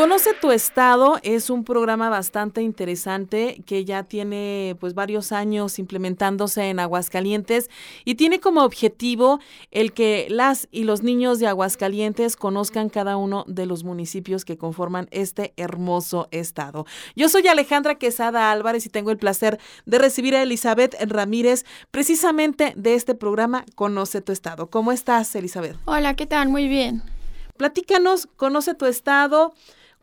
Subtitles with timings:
[0.00, 6.70] Conoce tu estado es un programa bastante interesante que ya tiene pues varios años implementándose
[6.70, 7.68] en Aguascalientes
[8.06, 9.40] y tiene como objetivo
[9.70, 14.56] el que las y los niños de Aguascalientes conozcan cada uno de los municipios que
[14.56, 16.86] conforman este hermoso estado.
[17.14, 22.72] Yo soy Alejandra Quesada Álvarez y tengo el placer de recibir a Elizabeth Ramírez precisamente
[22.74, 24.70] de este programa Conoce tu estado.
[24.70, 25.76] ¿Cómo estás, Elizabeth?
[25.84, 26.48] Hola, ¿qué tal?
[26.48, 27.02] Muy bien.
[27.58, 29.52] Platícanos, conoce tu estado,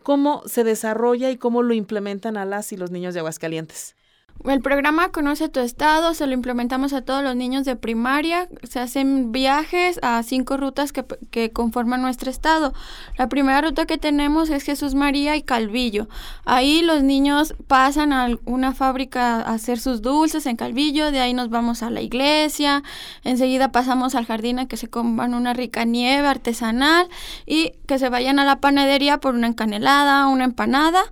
[0.07, 3.97] cómo se desarrolla y cómo lo implementan a las y los niños de Aguascalientes.
[4.46, 8.48] El programa Conoce tu Estado, se lo implementamos a todos los niños de primaria.
[8.64, 12.73] Se hacen viajes a cinco rutas que, que, conforman nuestro estado.
[13.18, 16.08] La primera ruta que tenemos es Jesús María y Calvillo.
[16.45, 21.33] Ahí los niños pasan a una fábrica a hacer sus dulces en Calvillo, de ahí
[21.33, 22.83] nos vamos a la iglesia,
[23.23, 27.08] enseguida pasamos al jardín a que se coman una rica nieve artesanal
[27.45, 31.04] y que se vayan a la panadería por una encanelada, una empanada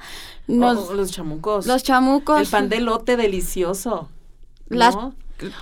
[0.48, 1.66] los chamucos.
[1.66, 2.42] Los chamucos.
[2.42, 4.10] El pan de lote delicioso.
[4.68, 4.96] Las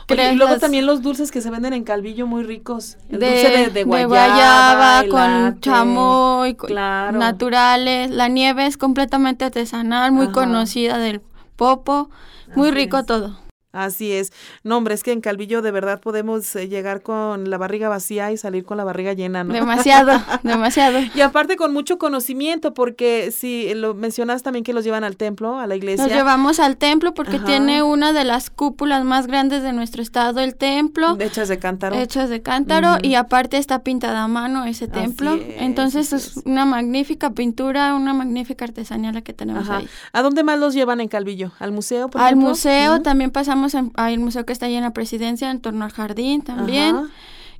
[0.07, 2.97] y luego también los dulces que se venden en Calvillo muy ricos.
[3.09, 7.17] El de, dulce de, guayaba, con chamoy, claro.
[7.17, 8.11] naturales.
[8.11, 11.21] La nieve es completamente artesanal, muy conocida del
[11.55, 12.09] popo.
[12.55, 13.35] Muy rico todo.
[13.73, 14.31] Así es.
[14.63, 18.31] No, hombre, es que en Calvillo de verdad podemos eh, llegar con la barriga vacía
[18.31, 19.51] y salir con la barriga llena, ¿no?
[19.51, 20.11] Demasiado,
[20.43, 20.99] demasiado.
[21.15, 25.59] Y aparte con mucho conocimiento, porque si lo mencionas también que los llevan al templo,
[25.59, 26.05] a la iglesia.
[26.05, 30.39] Los llevamos al templo porque tiene una de las cúpulas más grandes de nuestro estado,
[30.39, 31.17] el templo.
[31.19, 31.95] Hechas de cántaro.
[31.95, 35.39] Hechas de cántaro y aparte está pintada a mano ese templo.
[35.57, 39.87] Entonces es, una magnífica pintura, una magnífica artesanía la que tenemos ahí.
[40.11, 41.53] ¿A dónde más los llevan en Calvillo?
[41.57, 43.62] ¿Al museo, por Al museo, también pasamos
[43.95, 46.95] hay un museo que está ahí en la presidencia, en torno al jardín también.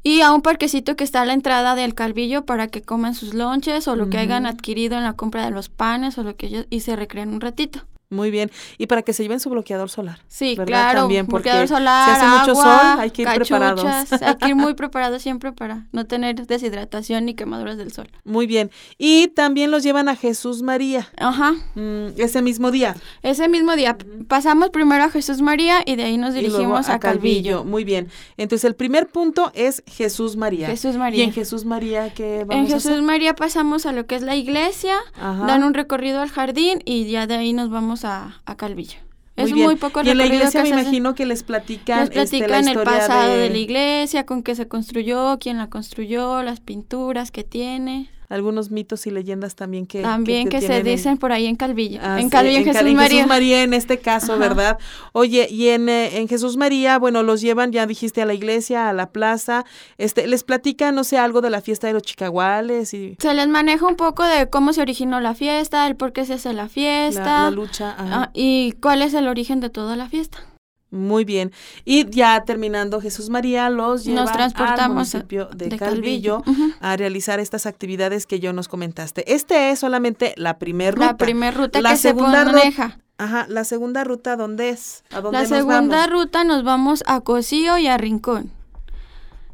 [0.06, 3.34] Y a un parquecito que está a la entrada del Calvillo para que coman sus
[3.34, 6.48] lonches o lo que hayan adquirido en la compra de los panes o lo que
[6.48, 7.86] ellos y se recreen un ratito.
[8.14, 8.52] Muy bien.
[8.78, 10.20] Y para que se lleven su bloqueador solar.
[10.28, 11.02] Sí, claro.
[11.02, 13.84] También, porque bloqueador solar, si hace mucho sol, hay que ir preparados.
[14.22, 18.10] Hay que ir muy preparados siempre para no tener deshidratación ni quemaduras del sol.
[18.24, 18.72] Muy bien.
[18.98, 21.08] Y también los llevan a Jesús María.
[21.18, 21.54] Ajá.
[21.76, 22.96] Mm, ese mismo día.
[23.22, 23.98] Ese mismo día.
[24.28, 27.64] Pasamos primero a Jesús María y de ahí nos dirigimos a, Calvillo.
[27.64, 28.10] Muy bien.
[28.38, 30.68] Entonces el primer punto es Jesús María.
[30.68, 31.20] Jesús María.
[31.20, 34.36] ¿Y en Jesús María qué vamos En Jesús María pasamos a lo que es la
[34.36, 39.00] iglesia, dan un recorrido al jardín y ya de ahí nos vamos a, Calvillo.
[39.36, 42.68] es muy poco Y en la iglesia me imagino que les platican, les este, platican
[42.68, 43.50] el pasado de...
[43.50, 49.06] la iglesia, con qué se construyó, quién la construyó, las pinturas que tiene algunos mitos
[49.08, 52.60] y leyendas también que también que, se dicen por ahí en Calvillo ah, en Calvillo
[52.60, 53.64] en, Jesús María Jesús María.
[53.64, 54.78] En este caso verdad
[55.12, 58.90] oye y en, eh, en Jesús María bueno los llevan ya dijiste a la iglesia
[58.90, 59.66] a la plaza
[59.98, 63.48] este les platican no sé algo de la fiesta de los chicaguales y se les
[63.48, 66.70] maneja un poco de cómo se originó la fiesta el por qué se hace la
[66.70, 70.53] fiesta la, lucha ah, y cuál es el origen de toda la fiesta
[70.94, 71.52] muy bien.
[71.84, 76.44] Y ya terminando Jesús María, los lleva al municipio de, Calvillo,
[76.80, 79.34] a realizar estas actividades que yo nos comentaste.
[79.34, 81.06] Este es solamente la primera ruta.
[81.08, 83.00] La primera ruta la que segunda se maneja.
[83.18, 85.04] Ajá, la segunda ruta, ¿dónde es?
[85.12, 88.52] ¿A dónde la segunda ruta nos vamos a Cocío y a Rincón.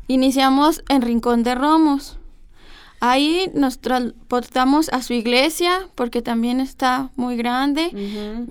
[0.08, 2.19] Iniciamos en Rincón de Romos.
[3.02, 7.92] Ahí nos transportamos a su iglesia porque también está muy grande.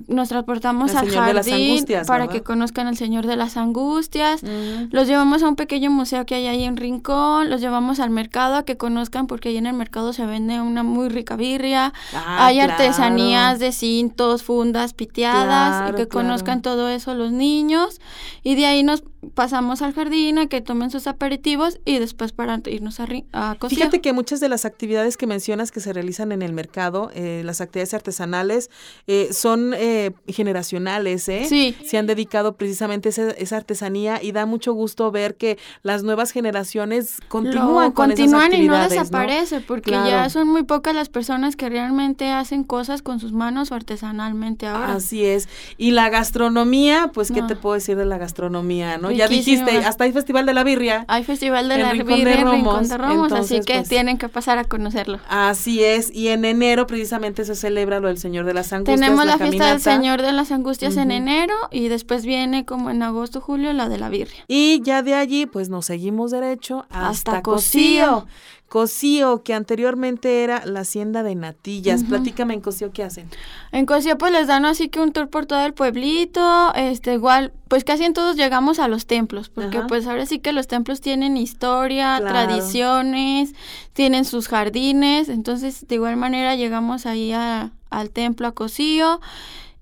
[0.07, 4.43] Nos transportamos al jardín para que conozcan al Señor de las Angustias.
[4.91, 7.51] Los llevamos a un pequeño museo que hay ahí en Rincón.
[7.51, 10.83] Los llevamos al mercado a que conozcan porque ahí en el mercado se vende una
[10.83, 11.93] muy rica birria.
[12.15, 18.01] Ah, hay artesanías de cintos, fundas, piteadas y que conozcan todo eso los niños.
[18.43, 19.03] Y de ahí nos
[19.35, 24.01] pasamos al jardín a que tomen sus aperitivos y después para irnos a, a Fíjate
[24.01, 27.61] que muchas de las actividades que mencionas que se realizan en el mercado, eh, las
[27.61, 28.71] actividades artesanales,
[29.07, 31.47] eh, son eh, generacionales, ¿eh?
[31.49, 31.77] Sí.
[31.85, 36.31] Se han dedicado precisamente a esa, artesanía y da mucho gusto ver que las nuevas
[36.31, 41.57] generaciones continúan con continúan esas y no desaparece porque ya son muy pocas las personas
[41.57, 44.95] que realmente hacen cosas con sus manos o artesanalmente ahora.
[44.95, 45.49] Así es.
[45.77, 49.08] Y la gastronomía, pues, ¿qué te puedo decir de la gastronomía, no?
[49.11, 51.05] Ya dijiste, hasta hay Festival de la Birria.
[51.09, 54.59] Hay Festival de la Birria en Rincón de Romos, así que pues, tienen que pasar
[54.59, 55.21] a conocerlo.
[55.29, 59.01] Así es, y en enero precisamente se celebra lo del Señor de las Angustias.
[59.01, 63.03] Tenemos la, fiesta del Señor de las Angustias en enero y después viene como en
[63.03, 64.45] agosto, julio la de la Birria.
[64.49, 68.27] Y ya de allí pues nos seguimos derecho hasta, hasta Cocío
[68.69, 72.05] Cocío, que anteriormente era la hacienda de Natillas.
[72.05, 73.29] Platícame en Cocío qué hacen.
[73.73, 77.53] En Cocío pues les dan así que un tour por todo el pueblito, este igual,
[77.69, 81.01] pues casi en todos llegamos a los templos, porque pues ahora sí que los templos
[81.01, 83.55] tienen historia, tradiciones,
[83.93, 89.21] tienen sus jardines, entonces de igual manera llegamos ahí al templo a Cocío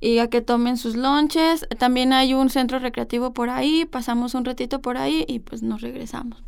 [0.01, 1.67] y a que tomen sus lonches.
[1.79, 5.81] También hay un centro recreativo por ahí, pasamos un ratito por ahí y pues nos
[5.81, 6.43] regresamos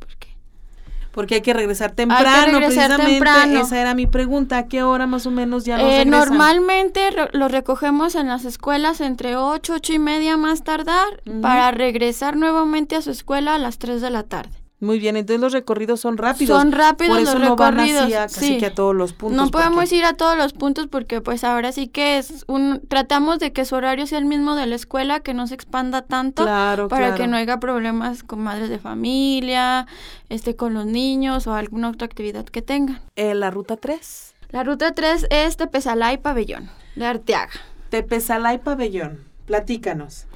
[1.13, 3.61] porque hay que regresar temprano, precisamente.
[3.61, 7.49] esa era mi pregunta, ¿a qué hora más o menos ya nos eh, Normalmente lo
[7.49, 13.03] recogemos en las escuelas entre 8, 8 y media más tardar para regresar nuevamente a
[13.03, 14.58] su escuela a las 3 de la tarde.
[14.81, 16.57] Muy bien, entonces los recorridos son rápidos.
[16.57, 18.11] Son rápidos los no recorridos.
[18.11, 19.37] Van así que a todos los puntos.
[19.37, 23.41] No podemos ir a todos los puntos porque pues ahora sí que es un tratamos
[23.41, 26.45] de que su horario sea el mismo de la escuela, que no se expanda tanto
[26.45, 29.89] para que no haya problemas con madres de familia,
[30.29, 33.01] este con los niños o alguna otra actividad que tengan.
[33.17, 34.35] Eh, la ruta 3.
[34.51, 37.51] La ruta 3 es Tepezalá y Pabellón de Arteaga.
[37.91, 39.25] Tepezalá y Pabellón.
[39.47, 40.27] Platícanos.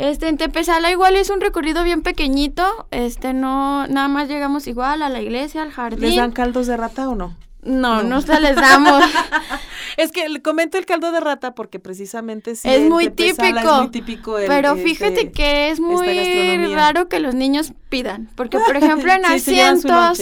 [0.00, 5.02] Este, en Tepezala igual es un recorrido bien pequeñito, este, no, nada más llegamos igual
[5.02, 6.00] a la iglesia, al jardín.
[6.00, 7.36] ¿Les dan caldos de rata o no?
[7.62, 9.04] No, no, se les damos.
[9.98, 13.44] es que le comento el caldo de rata porque precisamente sí es muy típico.
[13.44, 18.58] Es muy típico pero este, fíjate que es muy raro que los niños pidan, porque
[18.58, 20.18] por ejemplo en asientos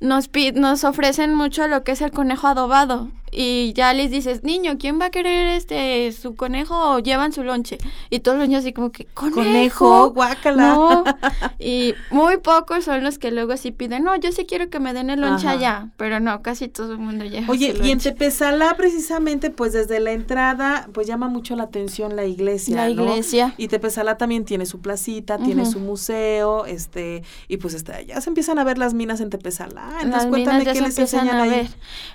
[0.00, 4.76] nos nos ofrecen mucho lo que es el conejo adobado y ya les dices, niño,
[4.78, 7.78] ¿quién va a querer este su conejo o llevan su lonche?
[8.10, 10.10] Y todos los niños así como que, ¿conejo?
[10.10, 10.74] guácala.
[10.74, 11.04] No.
[11.58, 14.94] Y muy pocos son los que luego sí piden, no, yo sí quiero que me
[14.94, 18.74] den el lonche allá, pero no, casi todo el mundo lleva Oye, y en Tepezalá
[18.76, 23.54] precisamente, pues desde la entrada, pues llama mucho la atención la iglesia, La iglesia.
[23.58, 28.30] Y Tepezalá también tiene su placita, tiene su museo, este, y pues está, ya se
[28.30, 29.98] empiezan a ver las minas en Tepezalá.
[30.02, 31.68] Entonces cuéntame qué les enseñan a ver.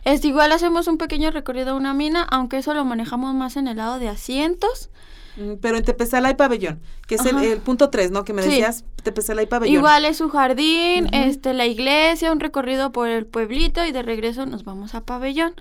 [0.03, 3.67] Es igual hacemos un pequeño recorrido a una mina, aunque eso lo manejamos más en
[3.67, 4.89] el lado de asientos.
[5.37, 8.23] Mm, pero en Tepezala hay pabellón, que es el, punto 3, ¿no?
[8.23, 9.75] Que me decías, Tepezala hay pabellón.
[9.75, 14.45] Igual es su jardín, este, la iglesia, un recorrido por el pueblito y de regreso
[14.45, 15.53] nos vamos a pabellón.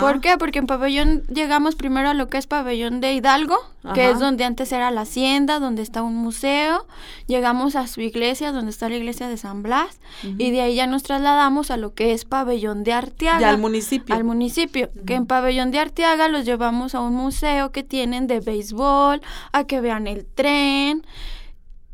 [0.00, 0.36] ¿Por qué?
[0.38, 3.56] Porque en pabellón llegamos primero a lo que es pabellón de Hidalgo,
[3.94, 6.86] que es donde antes era la hacienda, donde está un museo.
[7.26, 10.86] Llegamos a su iglesia, donde está la iglesia de San Blas, y de ahí ya
[10.86, 13.48] nos trasladamos a lo que es pabellón de Arteaga.
[13.48, 14.14] al municipio.
[14.14, 18.40] Al municipio, que en pabellón de Arteaga los llevamos a un museo que tienen de
[18.40, 19.19] béisbol,
[19.52, 21.06] a que vean el tren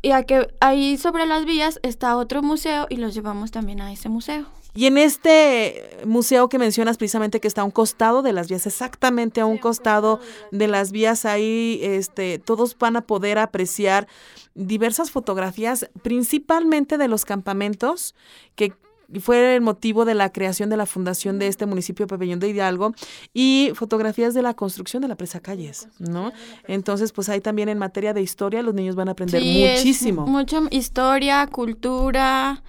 [0.01, 3.91] y a que ahí sobre las vías está otro museo y los llevamos también a
[3.91, 4.45] ese museo.
[4.77, 8.67] Y en este museo que mencionas precisamente que está a un costado de las vías,
[8.67, 10.19] exactamente a un costado
[10.51, 14.07] de las vías, ahí este, todos van a poder apreciar
[14.53, 18.13] diversas fotografías, principalmente de los campamentos
[18.55, 18.73] que
[19.19, 22.93] fue el motivo de la creación de la fundación de este municipio Pabellón de Hidalgo
[23.33, 26.31] y fotografías de la construcción de la presa Calles, ¿no?
[26.67, 30.25] Entonces, pues ahí también en materia de historia los niños van a aprender muchísimo.
[30.27, 32.63] mucha historia, cultura,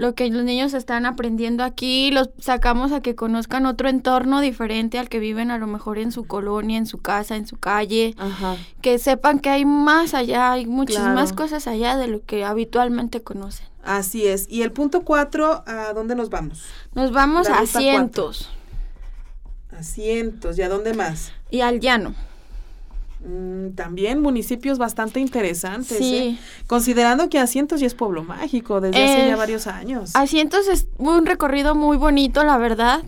[0.00, 4.98] lo que los niños están aprendiendo aquí, los sacamos a que conozcan otro entorno diferente
[4.98, 8.14] al que viven a lo mejor en su colonia, en su casa, en su calle,
[8.80, 13.22] que sepan que hay más allá, hay muchas más cosas allá de lo que habitualmente
[13.22, 13.69] conocen.
[13.82, 14.46] Así es.
[14.48, 16.64] Y el punto cuatro, ¿a dónde nos vamos?
[16.94, 18.50] Nos vamos a asientos.
[19.76, 21.32] Asientos, ¿y a dónde más?
[21.50, 22.14] Y al llano.
[23.24, 25.98] Mm, también municipios bastante interesantes.
[25.98, 26.16] Sí.
[26.16, 26.38] ¿eh?
[26.66, 30.10] Considerando que Asientos ya es pueblo mágico desde hace ya varios años.
[30.14, 33.02] Asientos es un recorrido muy bonito, la verdad.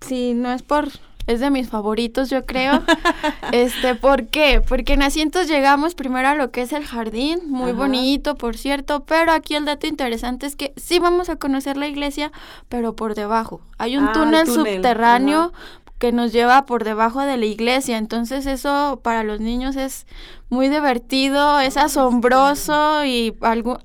[0.00, 0.88] Sí, no es por
[1.26, 2.82] es de mis favoritos, yo creo.
[3.52, 4.62] este, ¿por qué?
[4.66, 9.04] Porque en asientos llegamos primero a lo que es el jardín, muy bonito, por cierto,
[9.04, 12.32] pero aquí el dato interesante es que sí vamos a conocer la iglesia,
[12.68, 13.60] pero por debajo.
[13.78, 15.52] Hay un ah, túnel, subterráneo
[15.98, 20.06] que nos lleva por debajo de la iglesia, entonces eso para los niños es
[20.50, 23.78] muy divertido, es asombroso y algo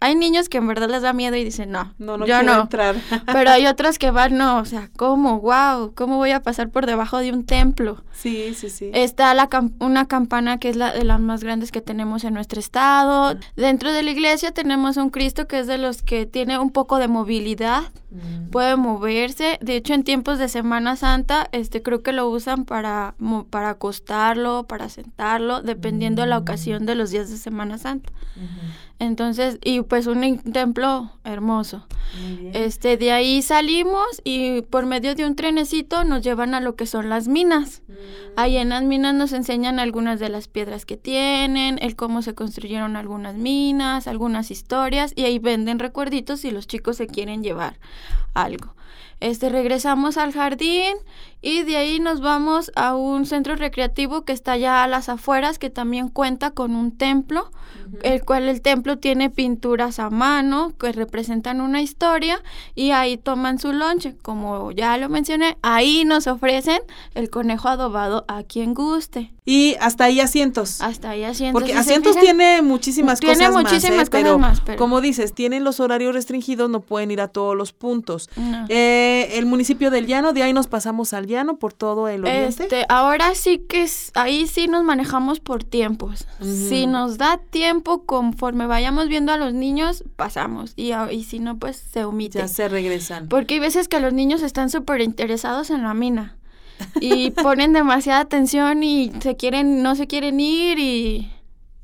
[0.00, 2.62] hay niños que en verdad les da miedo y dicen, no, no, no yo no.
[2.62, 2.96] entrar.
[3.26, 5.40] Pero hay otros que van, no, o sea, ¿cómo?
[5.40, 8.02] Wow, ¿cómo voy a pasar por debajo de un templo?
[8.12, 8.90] Sí, sí, sí.
[8.94, 12.60] Está la una campana que es la de las más grandes que tenemos en nuestro
[12.60, 13.38] estado.
[13.56, 16.98] Dentro de la iglesia tenemos un Cristo que es de los que tiene un poco
[16.98, 18.50] de movilidad, mm.
[18.50, 19.58] puede moverse.
[19.60, 23.14] De hecho, en tiempos de Semana Santa, este creo que lo usan para,
[23.50, 28.10] para acostarlo, para sentarlo, dependiendo de la ocasión de los días de Semana Santa.
[29.00, 31.86] Entonces, y pues un templo hermoso.
[32.52, 36.84] Este, de ahí salimos y por medio de un trenecito nos llevan a lo que
[36.84, 37.82] son las minas.
[37.88, 37.92] Mm.
[38.36, 42.34] Ahí en las minas nos enseñan algunas de las piedras que tienen, el cómo se
[42.34, 47.78] construyeron algunas minas, algunas historias y ahí venden recuerditos si los chicos se quieren llevar
[48.34, 48.74] algo.
[49.20, 50.96] Este, regresamos al jardín
[51.42, 55.58] y de ahí nos vamos a un centro recreativo que está allá a las afueras,
[55.58, 57.50] que también cuenta con un templo,
[58.02, 62.42] el cual el templo tiene pinturas a mano que representan una historia
[62.74, 64.16] y ahí toman su lonche.
[64.22, 66.80] Como ya lo mencioné, ahí nos ofrecen
[67.14, 69.32] el conejo adobado a quien guste.
[69.50, 70.80] Y hasta ahí asientos.
[70.80, 71.60] Hasta ahí asientos.
[71.60, 74.10] Porque ¿sí se asientos tiene muchísimas Tiene cosas muchísimas más, ¿eh?
[74.10, 77.56] cosas pero, más, pero- como dices, tienen los horarios restringidos, no pueden ir a todos
[77.56, 78.28] los puntos.
[78.36, 78.66] No.
[78.68, 82.62] Eh, el municipio del Llano, de ahí nos pasamos al Llano por todo el oriente.
[82.62, 86.28] Este, ahora sí que es- ahí sí nos manejamos por tiempos.
[86.40, 90.74] Si nos da tiempo, conforme vayamos viendo a los niños, pasamos.
[90.76, 90.92] Y,
[91.24, 92.38] si no, pues se omite.
[92.38, 93.26] ya se regresan.
[93.28, 96.36] Porque hay veces que los niños están súper interesados en la mina.
[97.00, 101.30] Y ponen demasiada atención y se quieren, no se quieren ir y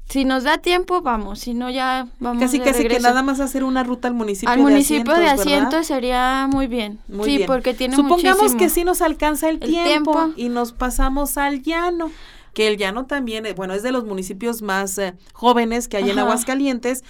[0.08, 1.40] si nos da tiempo, vamos.
[1.40, 3.08] Si no, ya vamos Casi de casi que regreso.
[3.08, 5.56] nada más hacer una ruta al municipio Al de municipio de asientos, ¿verdad?
[5.56, 7.00] asientos sería muy bien.
[7.08, 7.46] Muy sí, bien.
[7.48, 8.58] porque tiene Supongamos muchísimo.
[8.60, 10.32] que sí nos alcanza el, El tiempo, tiempo.
[10.36, 12.10] y nos pasamos al llano,
[12.54, 16.08] que el llano también, eh, bueno, es de los municipios más eh, jóvenes que hay
[16.10, 16.18] en.
[16.20, 17.02] Aguascalientes,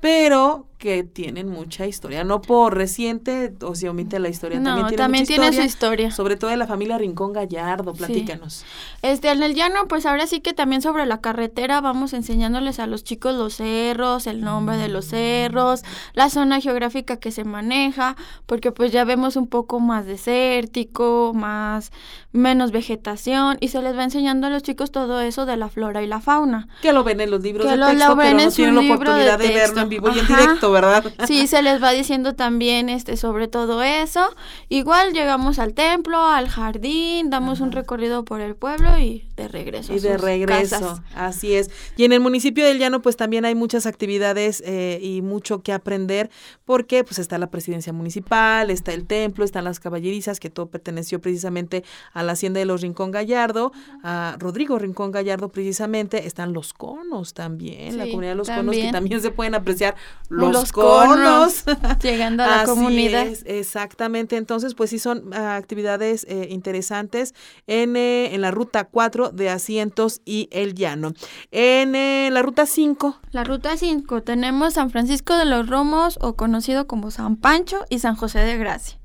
[0.00, 4.86] pero que tienen mucha historia, no por reciente o se omite la historia, No, también
[4.88, 8.64] tiene, también mucha tiene su historia, sobre todo de la familia Rincón Gallardo, platícanos.
[9.02, 12.86] Este, en el llano, pues ahora sí que también sobre la carretera vamos enseñándoles a
[12.86, 18.16] los chicos los cerros, el nombre de los cerros, la zona geográfica que se maneja,
[18.46, 21.92] porque pues ya vemos un poco más desértico, más,
[22.32, 26.02] menos vegetación, y se les va enseñando a los chicos todo eso de la flora
[26.02, 26.68] y la fauna.
[26.82, 28.50] Que lo ven en los libros Que de lo- texto, lo ven pero no en
[28.50, 30.34] su tienen la oportunidad de de, verlo en vivo y en Ajá.
[30.70, 31.04] ¿Verdad?
[31.26, 34.34] Sí, se les va diciendo también este sobre todo eso.
[34.68, 39.92] Igual llegamos al templo, al jardín, damos un recorrido por el pueblo y de regreso.
[39.92, 41.02] a Y de regreso, casas.
[41.14, 41.70] así es.
[41.96, 45.72] Y en el municipio del Llano, pues también hay muchas actividades eh, y mucho que
[45.72, 46.30] aprender,
[46.64, 51.20] porque pues está la presidencia municipal, está el templo, están las caballerizas, que todo perteneció
[51.20, 56.72] precisamente a la hacienda de los Rincón Gallardo, a Rodrigo Rincón Gallardo precisamente, están los
[56.72, 59.96] conos también, la comunidad de los conos, que también se pueden apreciar
[60.28, 61.64] los, Los conos.
[61.64, 63.26] conos, llegando a la Así comunidad.
[63.26, 64.36] es, exactamente.
[64.36, 67.34] Entonces, pues sí son ah, actividades eh, interesantes
[67.66, 71.12] en, eh, en la ruta 4 de Asientos y El Llano.
[71.50, 76.34] En eh, la ruta 5, La ruta 5 tenemos San Francisco de los Romos o
[76.34, 78.98] conocido como San Pancho y San José de Gracia.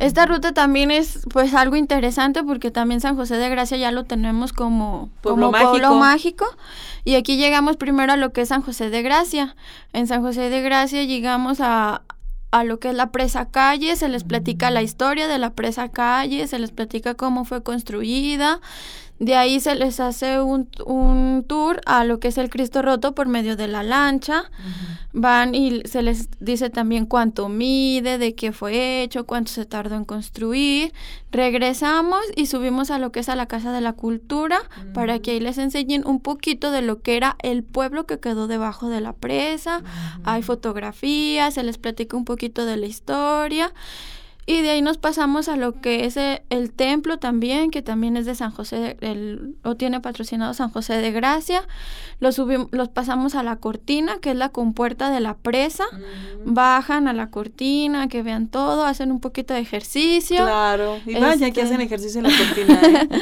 [0.00, 4.04] Esta ruta también es pues algo interesante porque también San José de Gracia ya lo
[4.04, 6.46] tenemos como Pueblo como pueblo mágico.
[6.46, 6.56] mágico
[7.04, 9.54] y aquí llegamos primero a lo que es San José de Gracia.
[9.92, 12.00] En San José de Gracia llegamos a
[12.50, 15.90] a lo que es la presa calle, se les platica la historia de la presa
[15.90, 18.60] calle, se les platica cómo fue construida,
[19.20, 23.14] de ahí se les hace un, un tour a lo que es el Cristo roto
[23.14, 24.50] por medio de la lancha.
[25.12, 29.96] Van y se les dice también cuánto mide, de qué fue hecho, cuánto se tardó
[29.96, 30.94] en construir.
[31.32, 34.62] Regresamos y subimos a lo que es a la Casa de la Cultura
[34.94, 38.46] para que ahí les enseñen un poquito de lo que era el pueblo que quedó
[38.46, 39.82] debajo de la presa.
[40.24, 43.70] Hay fotografías, se les platica un poquito de la historia.
[44.50, 48.16] Y de ahí nos pasamos a lo que es eh, el, templo también, que también
[48.16, 51.62] es de San José, de- el, lo tiene patrocinado San José de Gracia.
[52.18, 55.84] Los, subim- los pasamos a la cortina, que es la compuerta de la presa.
[56.44, 60.38] Bajan a la cortina, que vean todo, hacen un poquito de ejercicio.
[60.38, 60.98] claro.
[61.06, 62.80] Y vaya que Este- hacen ejercicio en la cortina.
[62.82, 63.08] ¿eh?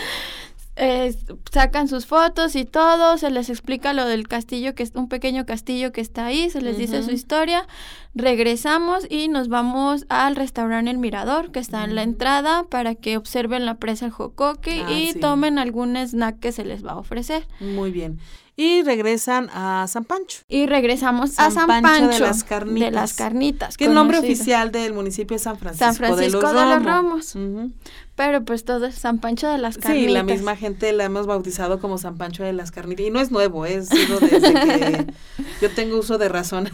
[0.78, 1.14] eh,
[1.52, 5.44] sacan sus fotos y todo, se les explica lo del castillo, que es un pequeño
[5.44, 7.66] castillo que está ahí, se les dice su historia,
[8.14, 13.16] regresamos y nos vamos al restaurante El Mirador, que está en la entrada, para que
[13.16, 15.20] observen la presa El Jocoque Ah, y sí.
[15.20, 17.46] tomen algún snack que se les va a ofrecer.
[17.60, 18.18] Muy bien.
[18.56, 20.40] Y regresan a San Pancho.
[20.48, 22.80] Y regresamos a San San Pancho de Pancho, las Carnitas.
[22.86, 23.76] de las carnitas.
[23.76, 27.36] Que el nombre oficial del municipio es San Francisco, San Francisco de los de.
[27.36, 27.72] Ujú.
[28.18, 30.06] Pero pues todo es San Pancho de las carnitas.
[30.08, 33.06] Sí, la misma gente la hemos bautizado como San Pancho de las Carnitas.
[33.06, 35.06] Y no es nuevo, es sido desde que
[35.62, 36.68] yo tengo uso de razón.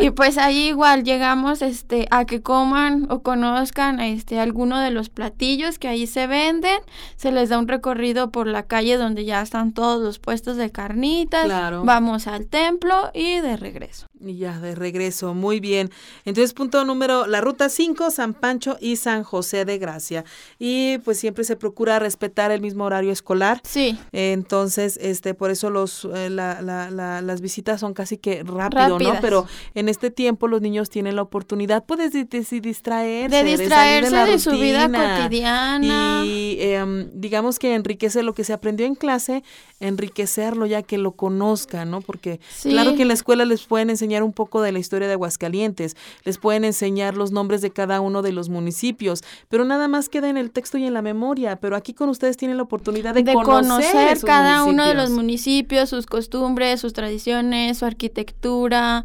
[0.00, 5.08] Y pues ahí igual llegamos este a que coman o conozcan este alguno de los
[5.08, 6.80] platillos que ahí se venden,
[7.14, 10.70] se les da un recorrido por la calle donde ya están todos los puestos de
[10.72, 11.84] carnitas, Claro.
[11.84, 14.08] vamos al templo y de regreso.
[14.24, 15.90] Y ya, de regreso, muy bien.
[16.24, 20.24] Entonces, punto número, la ruta 5, San Pancho y San José de Gracia.
[20.58, 23.60] Y pues siempre se procura respetar el mismo horario escolar.
[23.64, 28.42] Sí, Entonces, este, por eso los, eh, la, la, la- las visitas son casi que
[28.44, 28.98] rápido, ¿no?
[28.98, 29.18] Rápidas.
[29.20, 32.24] Pero en este tiempo los niños tienen la oportunidad, puedes di-
[32.60, 36.22] distraerse, de distraerse de, su vida cotidiana.
[36.24, 39.42] Y em, digamos que enriquece lo que se aprendió en clase,
[39.80, 42.00] enriquecerlo ya que lo conozcan, ¿no?
[42.00, 42.70] Porque Sí.
[42.70, 45.14] claro que en la escuela les pueden enseñar enseñar un poco de la historia de
[45.14, 50.10] Aguascalientes, les pueden enseñar los nombres de cada uno de los municipios, pero nada más
[50.10, 53.14] queda en el texto y en la memoria, pero aquí con ustedes tienen la oportunidad
[53.14, 59.04] de, conocer, cada uno de los municipios, sus costumbres, sus tradiciones, su arquitectura.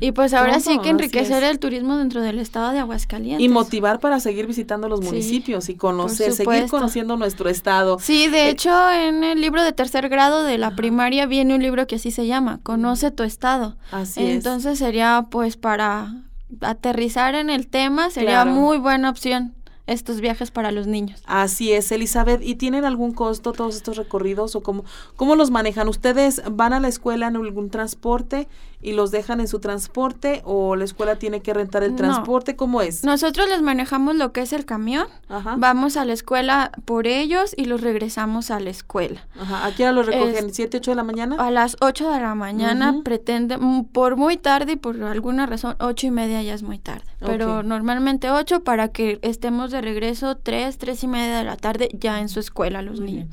[0.00, 3.44] Y pues ahora sí que enriquecer el turismo dentro del estado de Aguascalientes.
[3.44, 7.98] Y motivar para seguir visitando los municipios y conocer, seguir conociendo nuestro estado.
[8.00, 11.62] Sí, de eh, hecho en el libro de tercer grado de la primaria viene un
[11.62, 13.76] libro que así se llama, Conoce tu estado.
[13.90, 14.45] Así Entonces
[14.76, 16.14] sería pues para
[16.60, 19.54] aterrizar en el tema, sería muy buena opción
[19.86, 21.22] estos viajes para los niños.
[21.26, 22.42] Así es, Elizabeth.
[22.42, 24.84] ¿Y tienen algún costo todos estos recorridos o cómo,
[25.14, 25.88] cómo los manejan?
[25.88, 28.48] ¿Ustedes van a la escuela en algún transporte
[28.86, 32.54] y los dejan en su transporte o la escuela tiene que rentar el transporte?
[32.54, 33.02] ¿Cómo es?
[33.02, 35.08] Nosotros les manejamos lo que es el camión.
[35.56, 39.26] Vamos a la escuela por ellos y los regresamos a la escuela.
[39.40, 39.66] Ajá.
[39.66, 40.50] ¿A qué hora los recogen?
[40.50, 41.34] ¿7, 8 de la mañana?
[41.44, 45.74] A las 8 de la mañana pretende, mm, por muy tarde y por alguna razón,
[45.80, 47.06] ocho y media ya es muy tarde.
[47.18, 51.88] Pero normalmente 8 para que estemos de regreso 3, 3 y media de la tarde
[51.92, 53.26] ya en su escuela los niños.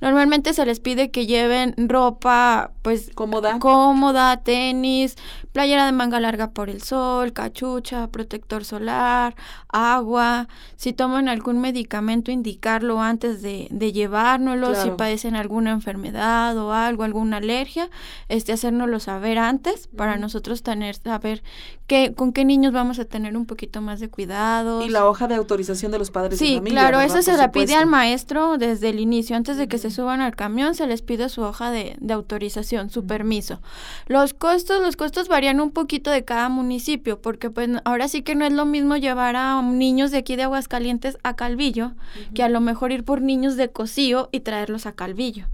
[0.00, 5.16] Normalmente se les pide que lleven ropa, pues cómoda, cómoda, tenis,
[5.52, 9.34] playera de manga larga por el sol, cachucha, protector solar,
[9.68, 10.48] agua.
[10.76, 14.74] Si toman algún medicamento, indicarlo antes de, de llevárnoslo.
[14.74, 17.88] Si padecen alguna enfermedad o algo, alguna alergia,
[18.28, 21.42] este, hacérnoslo saber antes para nosotros tener, saber
[21.86, 24.82] qué, con qué niños vamos a tener un poquito más de cuidado.
[24.82, 26.80] Y la hoja de autorización de los padres sí, de familia.
[26.80, 30.20] claro, eso se la pide al maestro desde el inicio, antes de que se suban
[30.20, 33.60] al camión, se les pide su hoja de, de autorización, su permiso.
[34.06, 38.34] Los costos, los costos varían un poquito de cada municipio, porque pues ahora sí que
[38.34, 41.92] no es lo mismo llevar a niños de aquí de Aguascalientes a Calvillo,
[42.34, 45.46] que a lo mejor ir por niños de Cocío y traerlos a Calvillo.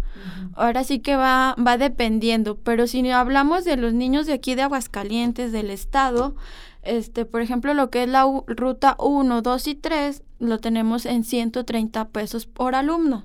[0.55, 4.63] Ahora sí que va, va dependiendo, pero si hablamos de los niños de aquí de
[4.63, 6.35] Aguascalientes, del estado,
[6.83, 11.25] este, por ejemplo, lo que es la ruta 1, 2 y 3, lo tenemos en
[11.25, 13.25] 130 pesos por alumno.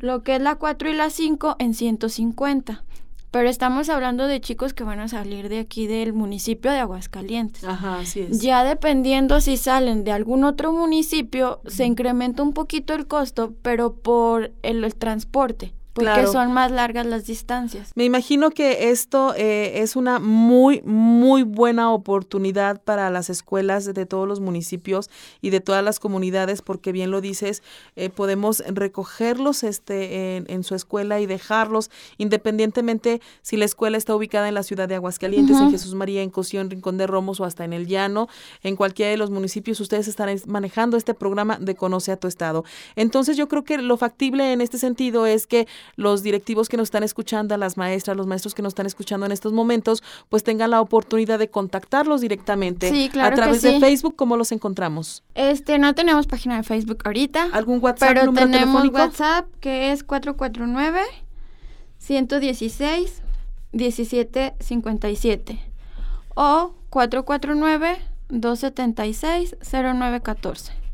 [0.00, 2.84] Lo que es la 4 y la 5 en 150.
[3.36, 7.64] Pero estamos hablando de chicos que van a salir de aquí del municipio de Aguascalientes.
[7.64, 8.40] Ajá, así es.
[8.40, 13.92] Ya dependiendo si salen de algún otro municipio, se incrementa un poquito el costo, pero
[13.92, 17.92] por el transporte porque son más largas las distancias.
[17.94, 24.06] Me imagino que esto eh, es una muy, muy buena oportunidad para las escuelas de
[24.06, 27.62] todos los municipios y de todas las comunidades, porque bien lo dices,
[27.96, 34.48] eh, podemos recogerlos este, en, su escuela y dejarlos, independientemente si la escuela está ubicada
[34.48, 37.64] en la ciudad de Aguascalientes, en Jesús María, en en Rincón de Romos o hasta
[37.64, 38.28] en el Llano,
[38.62, 42.64] en cualquiera de los municipios, ustedes estarán manejando este programa de Conoce a tu Estado.
[42.94, 46.84] Entonces yo creo que lo factible en este sentido es que los directivos que nos
[46.84, 50.70] están escuchando, las maestras, los maestros que nos están escuchando en estos momentos, pues tengan
[50.70, 54.16] la oportunidad de contactarlos directamente sí, claro a través de Facebook.
[54.16, 55.22] ¿Cómo los encontramos?
[55.34, 57.48] Este, no tenemos página de Facebook ahorita.
[57.52, 58.08] ¿Algún WhatsApp?
[58.08, 61.00] Pero tenemos WhatsApp que es 449
[61.98, 63.22] 116
[63.72, 65.60] 1757
[66.34, 70.85] o 449 276 0914.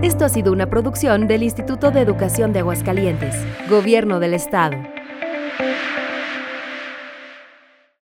[0.02, 3.34] Esto ha sido una producción del Instituto de Educación de Aguascalientes,
[3.70, 4.76] Gobierno del Estado.